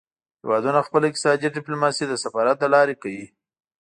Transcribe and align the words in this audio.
هیوادونه 0.41 0.79
خپله 0.87 1.05
اقتصادي 1.07 1.47
ډیپلوماسي 1.57 2.05
د 2.07 2.13
سفارت 2.23 2.57
له 2.61 2.67
لارې 2.75 2.95
کوي 3.01 3.25